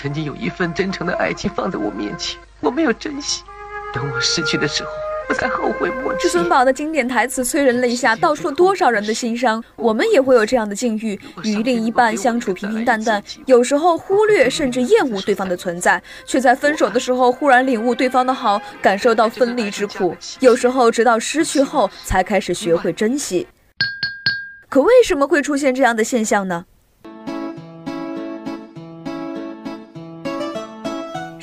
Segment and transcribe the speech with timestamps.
[0.00, 3.42] 曾经有一份真诚的爱情放在我面前，我没有珍惜，
[3.92, 4.90] 等我失去的时候。
[5.28, 6.20] 我才后悔莫及。
[6.20, 9.62] 至尊宝的经典台词催人泪下，道出了多少人的心伤。
[9.74, 20.16] 我们也会有这样的境遇，与另一半相处平平淡淡，有时候忽略甚至厌恶对方的存在，却在分手的时候忽然领悟对方的好，感受到分离之苦。
[20.38, 23.48] 有时候直到失去后，才开始学会珍惜。
[24.68, 26.66] 可为什么会出现这样的现象呢？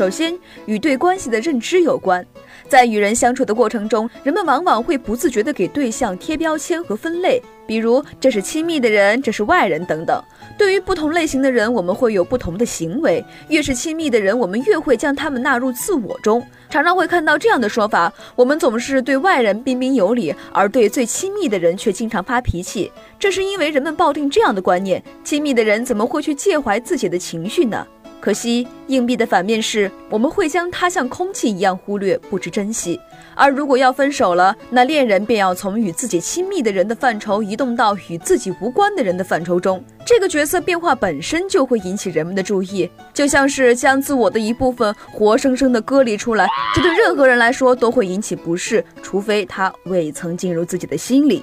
[0.00, 0.34] 首先，
[0.64, 2.26] 与对关系的认知有关。
[2.66, 10.18] 在与人相处的过程中，人们往往会不自觉地给对象贴标签和分类，比如这是亲密的人，这是外人等等。
[10.56, 13.22] 对于不同类型的人，我们会有不同的行为。
[13.48, 16.42] 越是亲密的人，我们越会将他们纳入自我中。
[16.70, 22.90] 常常会看到这样的说法：我们总是对外人彬彬有礼，而对最亲密的人却经常发脾气。
[23.18, 27.86] 这是因为人们抱定这样的观念：亲密的人怎么会去介怀自己的情绪呢？
[28.20, 33.00] 可惜，硬币的反面是，我们会将它像空气一样忽略，不知珍惜。
[33.34, 39.82] 而如果要分手了，那恋人便要从与自己亲密的人的范畴移动到与自己无关的人的范畴中。
[40.04, 51.42] 这个角色变化本身就会引起人们的注意，就像是将自我的一部分活生生的割离出来，这对任何人来说都会引起不适，除非他未曾进入自己的心里。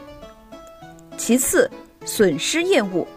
[1.17, 1.67] 其次，
[2.05, 3.08] 损失厌恶。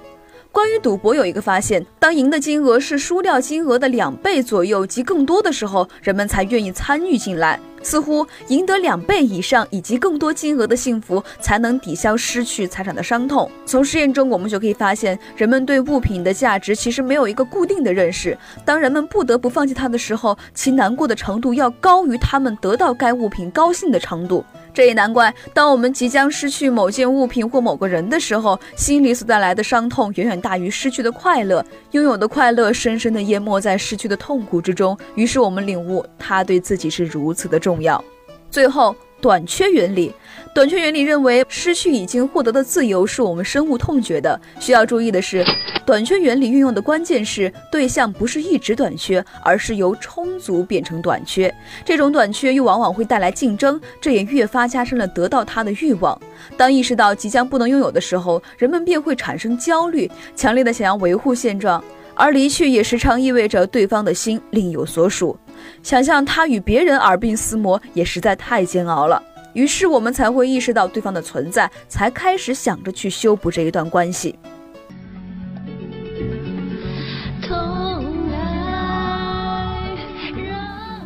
[0.53, 7.59] 关于赌博，有一个发现：当赢的金额是输掉金额的两倍左右及更多的时候，人们才愿意参与进来。
[7.83, 13.51] 似乎赢得两倍以上以及更多金额的幸福，才能抵消失去财产的伤痛。
[13.65, 18.37] 从实验中，我们就可以发现，人们对物品的价值其实没有一个固定的认识。
[18.67, 24.45] 当人们不得不放弃它的时候，其难过的程度要高于他们得到该物品高兴的程度。
[24.73, 31.65] 这也难怪，当我们即将失去某件物品或某个人的时候，心里所带来的伤痛远远大于失去的快乐。
[31.91, 38.03] 拥有的快乐深深的淹没在失去的痛苦之中，于是我们领悟，它对自己是如此的重要。
[38.51, 38.95] 最后。
[39.21, 40.13] 短缺原理，
[40.55, 44.41] 短缺原理认为，失去已经获得的自由是我们深恶痛绝的。
[44.59, 45.45] 需要注意的是，
[45.85, 51.55] 短缺原理运用的关键是对象不是一直短缺，而是由充足变成短缺。
[51.85, 56.19] 这种短缺又往往会带来竞争，这也越发加深了得到它的欲望。
[56.57, 61.83] 当意识到即将不能拥有的时候，人们便会产生焦虑，强烈的想要维护现状。
[62.15, 65.39] 而离去也时常意味着对方的心另有所属，
[65.83, 69.23] 想象他与别人耳鬓厮磨也实在太煎熬了。
[69.53, 74.39] 于是我们才会意识到对方的存在，才开始想着去修补这一段关系。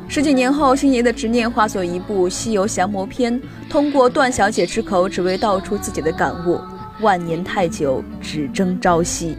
[0.07, 3.35] 十几年后，星爷的执念化作一部《西游降魔篇》，
[3.69, 6.61] 通过段小姐之口，只为道出自己的感悟：
[7.01, 9.37] 万年太久，只争朝夕。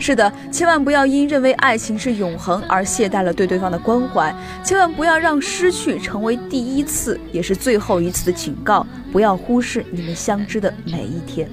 [0.00, 4.34] 是的，千万不要因认为爱情是永恒而懈怠了对对方的关怀，
[4.64, 8.84] 千万不要让失去成为第一次，也是最后一次的警告。
[9.12, 11.46] 不要忽视你们相知的每一天。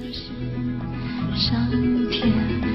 [1.36, 1.70] 上
[2.10, 2.67] 天